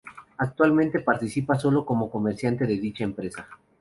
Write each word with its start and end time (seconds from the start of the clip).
Actualmente 0.39 1.01
participa 1.01 1.59
sólo 1.59 1.85
como 1.85 2.09
comerciante 2.09 2.65
de 2.65 2.75
dicha 2.79 3.03
empresa. 3.03 3.47